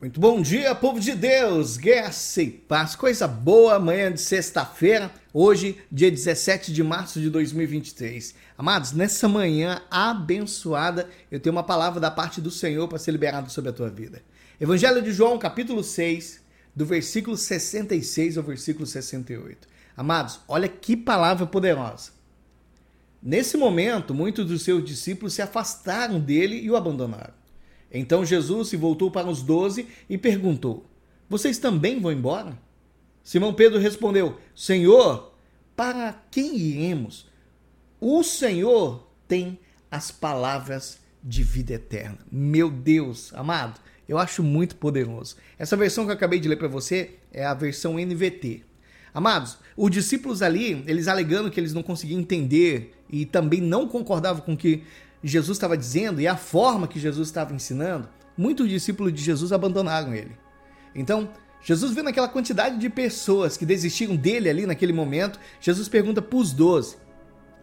Muito 0.00 0.20
bom 0.20 0.40
dia, 0.40 0.76
povo 0.76 1.00
de 1.00 1.12
Deus, 1.12 1.76
graça 1.76 2.40
e 2.40 2.48
paz, 2.48 2.94
coisa 2.94 3.26
boa, 3.26 3.74
amanhã 3.74 4.12
de 4.12 4.20
sexta-feira, 4.20 5.10
hoje, 5.34 5.76
dia 5.90 6.08
17 6.08 6.72
de 6.72 6.84
março 6.84 7.20
de 7.20 7.28
2023. 7.28 8.32
Amados, 8.56 8.92
nessa 8.92 9.28
manhã 9.28 9.82
abençoada, 9.90 11.08
eu 11.32 11.40
tenho 11.40 11.56
uma 11.56 11.64
palavra 11.64 11.98
da 11.98 12.12
parte 12.12 12.40
do 12.40 12.48
Senhor 12.48 12.86
para 12.86 12.96
ser 12.96 13.10
liberado 13.10 13.50
sobre 13.50 13.70
a 13.70 13.72
tua 13.72 13.90
vida. 13.90 14.22
Evangelho 14.60 15.02
de 15.02 15.10
João, 15.10 15.36
capítulo 15.36 15.82
6, 15.82 16.42
do 16.76 16.86
versículo 16.86 17.36
66 17.36 18.38
ao 18.38 18.44
versículo 18.44 18.86
68. 18.86 19.66
Amados, 19.96 20.38
olha 20.46 20.68
que 20.68 20.96
palavra 20.96 21.44
poderosa. 21.44 22.12
Nesse 23.20 23.56
momento, 23.56 24.14
muitos 24.14 24.46
dos 24.46 24.62
seus 24.62 24.84
discípulos 24.84 25.34
se 25.34 25.42
afastaram 25.42 26.20
dele 26.20 26.56
e 26.56 26.70
o 26.70 26.76
abandonaram. 26.76 27.34
Então 27.92 28.24
Jesus 28.24 28.68
se 28.68 28.76
voltou 28.76 29.10
para 29.10 29.28
os 29.28 29.42
doze 29.42 29.86
e 30.08 30.18
perguntou: 30.18 30.86
Vocês 31.28 31.58
também 31.58 32.00
vão 32.00 32.12
embora? 32.12 32.58
Simão 33.22 33.54
Pedro 33.54 33.78
respondeu: 33.78 34.38
Senhor, 34.54 35.34
para 35.76 36.12
quem 36.30 36.56
iremos? 36.56 37.26
O 38.00 38.22
Senhor 38.22 39.06
tem 39.26 39.58
as 39.90 40.10
palavras 40.10 40.98
de 41.22 41.42
vida 41.42 41.74
eterna. 41.74 42.18
Meu 42.30 42.70
Deus, 42.70 43.32
amado, 43.34 43.80
eu 44.08 44.18
acho 44.18 44.42
muito 44.42 44.76
poderoso. 44.76 45.36
Essa 45.58 45.76
versão 45.76 46.04
que 46.04 46.10
eu 46.10 46.14
acabei 46.14 46.40
de 46.40 46.48
ler 46.48 46.56
para 46.56 46.68
você 46.68 47.16
é 47.32 47.44
a 47.44 47.54
versão 47.54 47.98
NVT. 47.98 48.62
Amados, 49.12 49.58
os 49.76 49.90
discípulos 49.90 50.42
ali, 50.42 50.84
eles 50.86 51.08
alegando 51.08 51.50
que 51.50 51.58
eles 51.58 51.72
não 51.72 51.82
conseguiam 51.82 52.20
entender 52.20 52.94
e 53.10 53.26
também 53.26 53.60
não 53.60 53.88
concordavam 53.88 54.42
com 54.42 54.56
que 54.56 54.84
Jesus 55.22 55.56
estava 55.56 55.76
dizendo 55.76 56.20
e 56.20 56.28
a 56.28 56.36
forma 56.36 56.86
que 56.86 57.00
Jesus 57.00 57.28
estava 57.28 57.54
ensinando, 57.54 58.08
muitos 58.36 58.68
discípulos 58.68 59.12
de 59.12 59.22
Jesus 59.22 59.52
abandonaram 59.52 60.14
ele. 60.14 60.36
Então, 60.94 61.28
Jesus 61.60 61.92
vendo 61.92 62.08
aquela 62.08 62.28
quantidade 62.28 62.78
de 62.78 62.88
pessoas 62.88 63.56
que 63.56 63.66
desistiram 63.66 64.14
dele 64.14 64.48
ali 64.48 64.66
naquele 64.66 64.92
momento, 64.92 65.40
Jesus 65.60 65.88
pergunta 65.88 66.22
para 66.22 66.38
os 66.38 66.52
doze: 66.52 66.96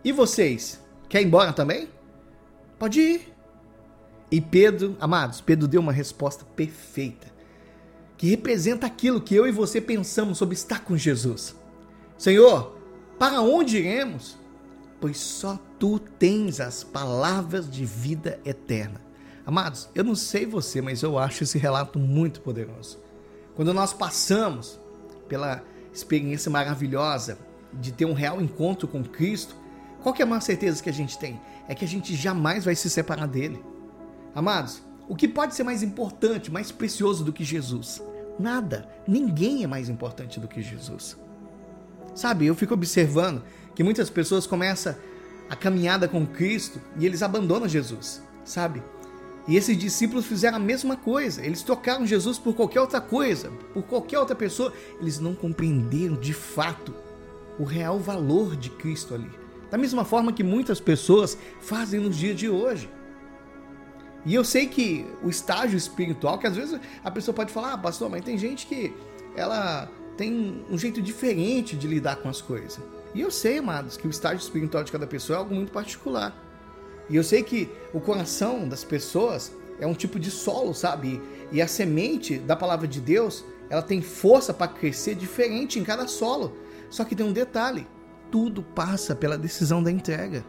E 0.03 0.11
vocês? 0.11 0.81
Quer 1.07 1.21
ir 1.21 1.25
embora 1.25 1.53
também? 1.53 1.87
Pode 2.77 2.99
ir. 2.99 3.33
E 4.29 4.41
Pedro, 4.41 4.97
amados, 4.99 5.39
Pedro 5.39 5.67
deu 5.67 5.79
uma 5.79 5.93
resposta 5.93 6.43
perfeita, 6.55 7.27
que 8.17 8.27
representa 8.27 8.87
aquilo 8.87 9.21
que 9.21 9.35
eu 9.35 9.47
e 9.47 9.51
você 9.51 9.79
pensamos 9.79 10.37
sobre 10.37 10.55
estar 10.55 10.83
com 10.83 10.97
Jesus. 10.97 11.55
Senhor, 12.17 12.77
para 13.17 13.41
onde 13.41 13.77
iremos? 13.77 14.37
Pois 15.05 15.19
só 15.19 15.59
tu 15.77 15.99
tens 15.99 16.59
as 16.59 16.83
palavras 16.83 17.69
de 17.69 17.85
vida 17.85 18.39
eterna. 18.43 18.99
Amados, 19.45 19.87
eu 19.93 20.03
não 20.03 20.15
sei 20.15 20.47
você, 20.47 20.81
mas 20.81 21.03
eu 21.03 21.19
acho 21.19 21.43
esse 21.43 21.59
relato 21.59 21.99
muito 21.99 22.41
poderoso. 22.41 22.97
Quando 23.55 23.71
nós 23.71 23.93
passamos 23.93 24.79
pela 25.29 25.63
experiência 25.93 26.49
maravilhosa 26.49 27.37
de 27.71 27.91
ter 27.91 28.05
um 28.05 28.13
real 28.13 28.41
encontro 28.41 28.87
com 28.87 29.03
Cristo, 29.03 29.55
qual 30.01 30.11
que 30.11 30.23
é 30.23 30.25
a 30.25 30.27
maior 30.27 30.41
certeza 30.41 30.81
que 30.81 30.89
a 30.89 30.93
gente 30.93 31.19
tem? 31.19 31.39
É 31.67 31.75
que 31.75 31.85
a 31.85 31.87
gente 31.87 32.15
jamais 32.15 32.65
vai 32.65 32.73
se 32.73 32.89
separar 32.89 33.27
dele. 33.27 33.63
Amados, 34.33 34.81
o 35.07 35.15
que 35.15 35.27
pode 35.27 35.53
ser 35.53 35.61
mais 35.61 35.83
importante, 35.83 36.51
mais 36.51 36.71
precioso 36.71 37.23
do 37.23 37.31
que 37.31 37.43
Jesus? 37.43 38.01
Nada. 38.39 38.89
Ninguém 39.07 39.63
é 39.63 39.67
mais 39.67 39.87
importante 39.87 40.39
do 40.39 40.47
que 40.47 40.63
Jesus. 40.63 41.15
Sabe, 42.15 42.47
eu 42.47 42.55
fico 42.55 42.73
observando 42.73 43.43
que 43.75 43.83
muitas 43.83 44.09
pessoas 44.09 44.47
começam 44.47 44.95
a 45.49 45.55
caminhada 45.55 46.07
com 46.07 46.25
Cristo 46.25 46.79
e 46.97 47.05
eles 47.05 47.21
abandonam 47.21 47.67
Jesus, 47.67 48.23
sabe? 48.45 48.81
E 49.47 49.57
esses 49.57 49.77
discípulos 49.77 50.25
fizeram 50.25 50.57
a 50.57 50.59
mesma 50.59 50.95
coisa. 50.95 51.45
Eles 51.45 51.61
trocaram 51.61 52.07
Jesus 52.07 52.39
por 52.39 52.55
qualquer 52.55 52.81
outra 52.81 52.99
coisa, 52.99 53.51
por 53.73 53.83
qualquer 53.83 54.17
outra 54.17 54.35
pessoa. 54.35 54.73
Eles 54.99 55.19
não 55.19 55.35
compreenderam 55.35 56.15
de 56.15 56.33
fato 56.33 56.95
o 57.59 57.63
real 57.63 57.99
valor 57.99 58.55
de 58.55 58.71
Cristo 58.71 59.13
ali. 59.13 59.29
Da 59.69 59.77
mesma 59.77 60.03
forma 60.03 60.33
que 60.33 60.43
muitas 60.43 60.79
pessoas 60.79 61.37
fazem 61.61 61.99
nos 61.99 62.15
dias 62.15 62.35
de 62.39 62.49
hoje. 62.49 62.89
E 64.25 64.33
eu 64.33 64.43
sei 64.43 64.65
que 64.65 65.05
o 65.21 65.29
estágio 65.29 65.77
espiritual, 65.77 66.39
que 66.39 66.47
às 66.47 66.55
vezes 66.55 66.79
a 67.03 67.11
pessoa 67.11 67.35
pode 67.35 67.51
falar, 67.51 67.73
ah, 67.73 67.77
pastor, 67.77 68.09
mas 68.09 68.23
tem 68.23 68.37
gente 68.39 68.65
que 68.65 68.91
ela 69.35 69.87
tem 70.17 70.63
um 70.69 70.77
jeito 70.77 71.01
diferente 71.01 71.75
de 71.75 71.87
lidar 71.87 72.17
com 72.17 72.29
as 72.29 72.41
coisas. 72.41 72.79
E 73.13 73.21
eu 73.21 73.31
sei, 73.31 73.59
amados, 73.59 73.97
que 73.97 74.07
o 74.07 74.09
estágio 74.09 74.41
espiritual 74.41 74.83
de 74.83 74.91
cada 74.91 75.07
pessoa 75.07 75.37
é 75.37 75.39
algo 75.39 75.55
muito 75.55 75.71
particular. 75.71 76.35
E 77.09 77.15
eu 77.15 77.23
sei 77.23 77.43
que 77.43 77.69
o 77.93 77.99
coração 77.99 78.67
das 78.67 78.83
pessoas 78.83 79.51
é 79.79 79.85
um 79.85 79.93
tipo 79.93 80.19
de 80.19 80.31
solo, 80.31 80.73
sabe? 80.73 81.21
E 81.51 81.61
a 81.61 81.67
semente 81.67 82.37
da 82.37 82.55
palavra 82.55 82.87
de 82.87 82.99
Deus, 82.99 83.45
ela 83.69 83.81
tem 83.81 84.01
força 84.01 84.53
para 84.53 84.67
crescer 84.67 85.15
diferente 85.15 85.79
em 85.79 85.83
cada 85.83 86.07
solo. 86.07 86.57
Só 86.89 87.03
que 87.03 87.15
tem 87.15 87.25
um 87.25 87.33
detalhe: 87.33 87.87
tudo 88.31 88.63
passa 88.63 89.15
pela 89.15 89.37
decisão 89.37 89.81
da 89.81 89.91
entrega. 89.91 90.43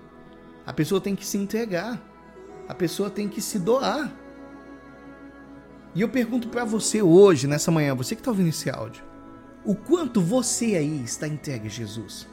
A 0.67 0.73
pessoa 0.73 1.01
tem 1.01 1.15
que 1.15 1.27
se 1.27 1.39
entregar. 1.39 2.03
A 2.69 2.75
pessoa 2.75 3.09
tem 3.09 3.29
que 3.29 3.41
se 3.41 3.59
doar. 3.59 4.13
E 5.95 6.01
eu 6.01 6.09
pergunto 6.09 6.49
para 6.49 6.65
você 6.65 7.01
hoje, 7.01 7.47
nessa 7.47 7.71
manhã, 7.71 7.95
você 7.95 8.15
que 8.15 8.21
está 8.21 8.31
ouvindo 8.31 8.49
esse 8.49 8.69
áudio, 8.69 9.03
o 9.67 9.75
quanto 9.75 10.21
você 10.21 10.77
aí 10.77 11.03
está 11.05 11.27
entregue 11.27 11.67
a 11.67 11.71
Jesus? 11.71 12.27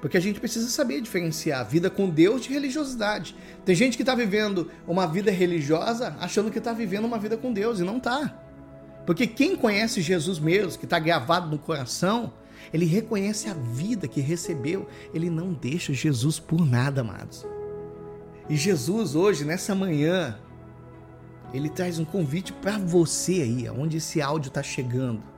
Porque 0.00 0.16
a 0.16 0.20
gente 0.20 0.40
precisa 0.40 0.68
saber 0.68 1.00
diferenciar 1.00 1.60
a 1.60 1.62
vida 1.64 1.88
com 1.88 2.08
Deus 2.08 2.42
de 2.42 2.50
religiosidade. 2.50 3.36
Tem 3.64 3.74
gente 3.74 3.96
que 3.96 4.02
está 4.02 4.14
vivendo 4.14 4.70
uma 4.86 5.06
vida 5.06 5.30
religiosa 5.30 6.16
achando 6.20 6.50
que 6.50 6.58
está 6.58 6.72
vivendo 6.72 7.04
uma 7.04 7.18
vida 7.18 7.36
com 7.36 7.52
Deus 7.52 7.80
e 7.80 7.84
não 7.84 7.98
está. 7.98 8.38
Porque 9.06 9.26
quem 9.26 9.56
conhece 9.56 10.00
Jesus 10.00 10.38
mesmo, 10.38 10.78
que 10.78 10.86
está 10.86 10.98
gravado 10.98 11.50
no 11.50 11.58
coração, 11.58 12.32
ele 12.72 12.86
reconhece 12.86 13.48
a 13.48 13.54
vida 13.54 14.08
que 14.08 14.20
recebeu. 14.20 14.88
Ele 15.12 15.28
não 15.28 15.52
deixa 15.52 15.92
Jesus 15.92 16.38
por 16.38 16.66
nada, 16.66 17.02
amados. 17.02 17.46
E 18.48 18.56
Jesus, 18.56 19.14
hoje, 19.14 19.44
nessa 19.44 19.74
manhã, 19.74 20.38
ele 21.52 21.68
traz 21.68 21.98
um 21.98 22.04
convite 22.04 22.52
para 22.52 22.78
você 22.78 23.42
aí, 23.42 23.66
aonde 23.66 23.98
esse 23.98 24.20
áudio 24.20 24.48
está 24.48 24.62
chegando. 24.62 25.33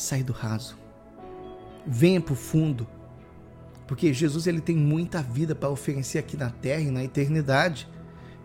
Sai 0.00 0.22
do 0.22 0.32
raso 0.32 0.80
venha 1.86 2.20
para 2.20 2.32
o 2.32 2.36
fundo. 2.36 2.86
Porque 3.86 4.12
Jesus 4.12 4.46
ele 4.46 4.60
tem 4.60 4.76
muita 4.76 5.20
vida 5.20 5.54
para 5.54 5.68
oferecer 5.68 6.18
aqui 6.18 6.36
na 6.36 6.50
terra 6.50 6.82
e 6.82 6.90
na 6.90 7.02
eternidade. 7.02 7.88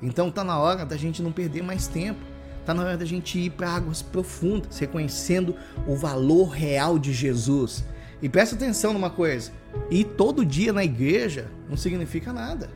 Então 0.01 0.31
tá 0.31 0.43
na 0.43 0.57
hora 0.57 0.85
da 0.85 0.97
gente 0.97 1.21
não 1.21 1.31
perder 1.31 1.61
mais 1.61 1.87
tempo. 1.87 2.19
Tá 2.65 2.73
na 2.73 2.83
hora 2.83 2.97
da 2.97 3.05
gente 3.05 3.37
ir 3.37 3.51
para 3.51 3.69
águas 3.69 4.01
profundas, 4.01 4.79
reconhecendo 4.79 5.55
o 5.87 5.95
valor 5.95 6.49
real 6.49 6.97
de 6.97 7.13
Jesus. 7.13 7.85
E 8.21 8.27
presta 8.27 8.55
atenção 8.55 8.91
numa 8.91 9.11
coisa: 9.11 9.51
ir 9.91 10.05
todo 10.17 10.43
dia 10.43 10.73
na 10.73 10.83
igreja 10.83 11.51
não 11.69 11.77
significa 11.77 12.33
nada. 12.33 12.71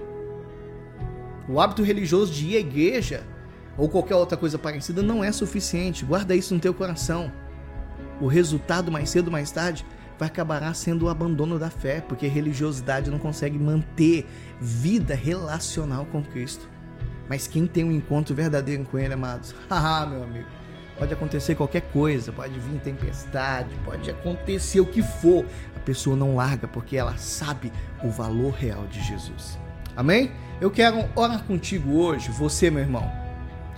O 1.50 1.60
hábito 1.60 1.82
religioso 1.82 2.32
de 2.32 2.50
ir 2.50 2.58
à 2.58 2.60
igreja 2.60 3.24
ou 3.76 3.90
qualquer 3.90 4.14
outra 4.14 4.38
coisa 4.38 4.60
parecida 4.60 5.02
não 5.02 5.24
é 5.24 5.32
suficiente. 5.32 6.06
Guarda 6.06 6.36
isso 6.36 6.54
no 6.54 6.60
teu 6.60 6.74
coração. 6.74 7.32
O 8.20 8.28
resultado 8.28 8.92
mais 8.92 9.10
cedo 9.10 9.28
ou 9.28 9.32
mais 9.32 9.52
tarde 9.52 9.86
vai 10.18 10.28
acabar 10.28 10.74
sendo 10.76 11.06
o 11.06 11.10
abandono 11.10 11.58
da 11.58 11.70
fé, 11.70 12.02
porque 12.02 12.28
religiosidade 12.28 13.10
não 13.10 13.18
consegue 13.18 13.58
manter 13.58 14.28
vida 14.60 15.16
relacional 15.16 16.06
com 16.06 16.22
Cristo. 16.22 16.70
Mas 17.30 17.48
quem 17.48 17.66
tem 17.66 17.86
um 17.86 17.92
encontro 17.92 18.36
verdadeiro 18.36 18.84
com 18.84 19.00
Ele, 19.00 19.14
amados, 19.14 19.56
haha, 19.70 20.06
meu 20.12 20.24
amigo, 20.24 20.48
pode 20.98 21.14
acontecer 21.14 21.56
qualquer 21.56 21.82
coisa, 21.94 22.34
pode 22.34 22.60
vir 22.60 22.80
tempestade, 22.82 23.70
pode 23.86 24.10
acontecer 24.12 24.82
o 24.82 24.86
que 24.86 25.02
for, 25.02 25.46
a 25.76 25.80
pessoa 25.80 26.18
não 26.18 26.36
larga 26.36 26.68
porque 26.68 26.98
ela 26.98 27.16
sabe 27.18 27.72
o 28.04 28.10
valor 28.10 28.52
real 28.52 28.86
de 28.88 29.02
Jesus. 29.02 29.58
Amém? 29.96 30.32
Eu 30.60 30.70
quero 30.70 31.10
orar 31.16 31.44
contigo 31.44 31.98
hoje, 31.98 32.30
você, 32.32 32.70
meu 32.70 32.82
irmão. 32.82 33.29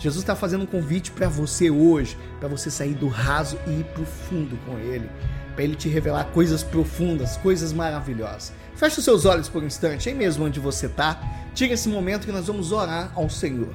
Jesus 0.02 0.24
está 0.24 0.36
fazendo 0.36 0.64
um 0.64 0.68
convite 0.68 1.12
para 1.12 1.30
você 1.30 1.70
hoje, 1.70 2.18
para 2.40 2.50
você 2.50 2.70
sair 2.70 2.96
do 2.96 3.08
raso 3.08 3.58
e 3.68 3.80
ir 3.80 3.84
para 3.86 4.06
fundo 4.06 4.58
com 4.66 4.78
Ele 4.80 5.10
para 5.54 5.64
ele 5.64 5.76
te 5.76 5.90
revelar 5.90 6.26
coisas 6.26 6.64
profundas, 6.64 7.38
coisas 7.38 7.74
maravilhosas. 7.74 8.54
Feche 8.76 9.00
os 9.00 9.06
seus 9.06 9.26
olhos 9.26 9.50
por 9.50 9.62
um 9.62 9.68
instante, 9.68 10.10
aí 10.10 10.16
mesmo 10.16 10.46
onde 10.46 10.60
você 10.60 10.86
está. 10.86 11.20
Tira 11.54 11.74
esse 11.74 11.90
momento 11.90 12.26
que 12.26 12.32
nós 12.32 12.48
vamos 12.48 12.72
orar 12.72 13.12
ao 13.16 13.30
Senhor. 13.30 13.74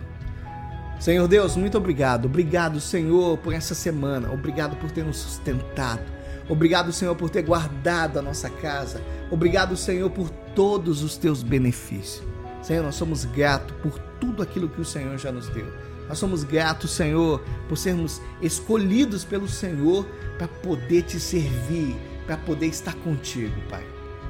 Senhor 0.99 1.29
Deus, 1.29 1.57
muito 1.57 1.77
obrigado. 1.77 2.25
Obrigado, 2.25 2.81
Senhor, 2.81 3.37
por 3.39 3.53
essa 3.53 3.75
semana. 3.75 4.33
Obrigado 4.33 4.77
por 4.77 4.91
ter 4.91 5.05
nos 5.05 5.19
sustentado. 5.19 6.03
Obrigado, 6.49 6.93
Senhor, 6.93 7.15
por 7.15 7.29
ter 7.29 7.43
guardado 7.43 8.19
a 8.19 8.23
nossa 8.23 8.49
casa. 8.49 9.01
Obrigado, 9.31 9.77
Senhor, 9.77 10.11
por 10.11 10.31
todos 10.55 11.03
os 11.03 11.17
teus 11.17 11.43
benefícios. 11.43 12.23
Senhor, 12.63 12.83
nós 12.83 12.95
somos 12.95 13.25
gratos 13.27 13.77
por 13.83 13.99
tudo 14.21 14.43
aquilo 14.43 14.69
que 14.69 14.81
o 14.81 14.85
Senhor 14.85 15.19
já 15.19 15.31
nos 15.31 15.49
deu. 15.49 15.67
Nós 16.09 16.19
somos 16.19 16.45
gratos, 16.45 16.93
Senhor, 16.93 17.43
por 17.69 17.77
sermos 17.77 18.21
escolhidos 18.41 19.25
pelo 19.25 19.49
Senhor 19.49 20.07
para 20.39 20.47
poder 20.49 21.03
te 21.03 21.19
servir, 21.19 21.97
para 22.27 22.37
poder 22.37 22.67
estar 22.67 22.95
contigo, 22.97 23.55
Pai. 23.69 23.85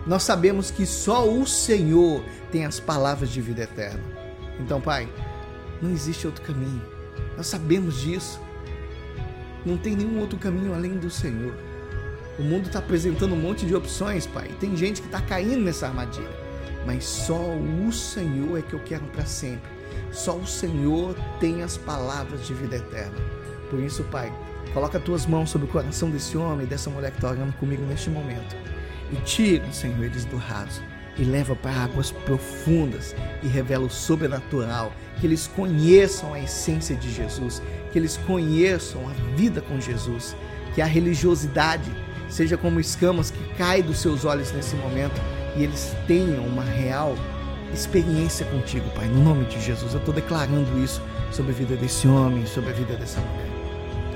Nós 0.06 0.23
sabemos 0.23 0.70
que 0.70 0.87
só 0.87 1.28
o 1.28 1.46
Senhor 1.46 2.23
tem 2.50 2.64
as 2.64 2.78
palavras 2.78 3.31
de 3.31 3.40
vida 3.40 3.62
eterna. 3.62 4.02
Então, 4.61 4.81
Pai, 4.81 5.08
não 5.82 5.90
existe 5.90 6.26
outro 6.26 6.43
caminho. 6.43 6.82
Nós 7.37 7.46
sabemos 7.46 8.00
disso. 8.00 8.40
Não 9.64 9.76
tem 9.76 9.96
nenhum 9.96 10.20
outro 10.20 10.38
caminho 10.38 10.72
além 10.72 10.96
do 10.96 11.11
Senhor. 11.11 11.52
O 12.38 12.43
mundo 12.43 12.67
está 12.67 12.79
apresentando 12.79 13.34
um 13.34 13.38
monte 13.38 13.67
de 13.67 13.75
opções, 13.75 14.26
Pai. 14.26 14.49
Tem 14.61 14.76
gente 14.76 15.00
que 15.00 15.08
está 15.08 15.20
caindo 15.20 15.61
nessa 15.61 15.88
armadilha. 15.88 16.46
Mas 16.87 17.05
só 17.05 17.56
o 17.56 17.93
Senhor 17.93 18.58
é 18.58 18.62
que 18.62 18.75
eu 18.75 18.81
quero 18.81 19.05
para 19.06 19.26
sempre. 19.26 19.75
Só 20.12 20.37
o 20.37 20.46
Senhor 20.46 21.14
tem 21.40 21.62
as 21.62 21.76
palavras 21.76 22.46
de 22.46 22.54
vida 22.54 22.76
eterna. 22.76 23.16
Por 23.70 23.81
isso, 23.81 24.04
Pai, 24.04 24.32
coloca 24.72 24.98
as 24.98 25.04
tuas 25.04 25.26
mãos 25.26 25.50
sobre 25.50 25.66
o 25.66 25.70
coração 25.70 26.10
desse 26.10 26.37
homem 26.37 26.66
e 26.66 26.69
dessa 26.69 26.90
mulher 26.90 27.10
que 27.10 27.19
está 27.19 27.31
orando 27.31 27.52
comigo 27.54 27.82
neste 27.84 28.10
momento. 28.10 28.56
E 29.12 29.16
tira, 29.25 29.70
Senhor, 29.72 30.04
eles 30.04 30.25
do 30.25 30.37
raso. 30.37 30.82
E 31.19 31.25
leva 31.25 31.56
para 31.56 31.84
águas 31.84 32.10
profundas 32.10 33.16
e 33.43 33.46
revela 33.46 33.87
o 33.87 33.90
sobrenatural, 33.90 34.93
que 35.19 35.26
eles 35.26 35.46
conheçam 35.46 36.34
a 36.34 36.40
essência 36.40 36.94
de 36.94 37.10
Jesus, 37.10 37.62
que 37.90 37.98
eles 37.98 38.19
conheçam 38.26 39.08
a 39.08 39.12
vida 39.34 39.62
com 39.62 39.81
Jesus, 39.81 40.37
que 40.75 40.82
a 40.82 40.87
religiosidade 40.87 41.90
seja 42.28 42.58
como 42.58 42.78
escamas 42.78 43.31
que 43.31 43.54
caem 43.54 43.82
dos 43.82 43.98
seus 43.98 44.26
olhos 44.26 44.52
nesse 44.52 44.76
momento. 44.76 45.19
E 45.56 45.64
eles 45.64 45.96
tenham 46.06 46.44
uma 46.46 46.62
real 46.62 47.14
experiência 47.73 48.47
contigo, 48.47 48.89
Pai. 48.91 49.07
No 49.07 49.23
nome 49.23 49.45
de 49.47 49.61
Jesus, 49.61 49.93
eu 49.93 49.99
estou 49.99 50.15
declarando 50.15 50.83
isso 50.83 51.03
sobre 51.31 51.53
a 51.53 51.55
vida 51.55 51.77
desse 51.77 52.09
homem, 52.09 52.47
sobre 52.47 52.71
a 52.71 52.73
vida 52.73 52.95
dessa 52.95 53.21
mulher. 53.21 53.49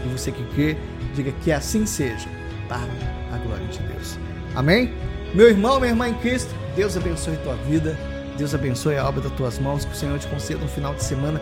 E 0.04 0.08
você 0.08 0.32
que 0.32 0.42
crê, 0.54 0.76
diga 1.14 1.32
que 1.42 1.52
assim 1.52 1.84
seja, 1.84 2.28
para 2.68 2.88
a 3.32 3.38
glória 3.38 3.66
de 3.66 3.78
Deus. 3.80 4.18
Amém? 4.54 4.92
Meu 5.34 5.48
irmão, 5.48 5.78
minha 5.78 5.92
irmã 5.92 6.08
em 6.08 6.14
Cristo, 6.14 6.54
Deus 6.74 6.96
abençoe 6.96 7.36
tua 7.38 7.54
vida. 7.56 7.96
Deus 8.36 8.54
abençoe 8.54 8.96
a 8.96 9.06
obra 9.06 9.20
das 9.20 9.32
tuas 9.32 9.58
mãos. 9.58 9.84
Que 9.84 9.92
o 9.92 9.96
Senhor 9.96 10.18
te 10.18 10.26
conceda 10.26 10.64
um 10.64 10.68
final 10.68 10.94
de 10.94 11.04
semana 11.04 11.40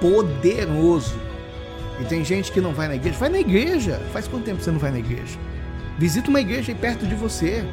poderoso. 0.00 1.14
E 2.00 2.04
tem 2.04 2.24
gente 2.24 2.52
que 2.52 2.60
não 2.60 2.72
vai 2.72 2.88
na 2.88 2.96
igreja. 2.96 3.18
Vai 3.18 3.28
na 3.28 3.38
igreja. 3.38 4.00
Faz 4.12 4.28
quanto 4.28 4.44
tempo 4.44 4.60
você 4.62 4.70
não 4.70 4.78
vai 4.78 4.90
na 4.90 4.98
igreja? 4.98 5.38
Visita 5.98 6.28
uma 6.28 6.40
igreja 6.40 6.72
aí 6.72 6.78
perto 6.78 7.06
de 7.06 7.14
você. 7.14 7.64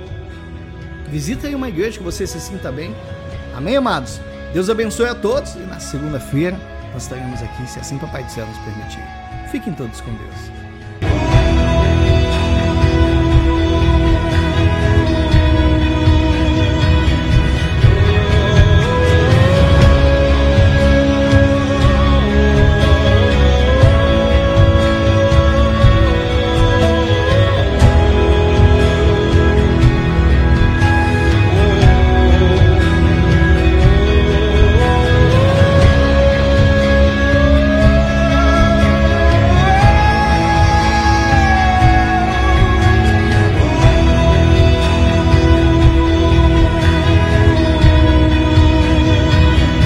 Visita 1.09 1.47
aí 1.47 1.55
uma 1.55 1.69
igreja 1.69 1.97
que 1.97 2.03
você 2.03 2.25
se 2.25 2.39
sinta 2.39 2.71
bem. 2.71 2.95
Amém, 3.55 3.75
amados? 3.75 4.19
Deus 4.53 4.69
abençoe 4.69 5.07
a 5.07 5.15
todos. 5.15 5.55
E 5.55 5.59
na 5.59 5.79
segunda-feira 5.79 6.57
nós 6.93 7.03
estaremos 7.03 7.41
aqui, 7.41 7.67
se 7.67 7.79
assim 7.79 7.97
Papai 7.97 8.23
do 8.23 8.31
Céu 8.31 8.45
nos 8.45 8.57
permitir. 8.59 9.03
Fiquem 9.49 9.73
todos 9.73 9.99
com 10.01 10.11
Deus. 10.13 10.70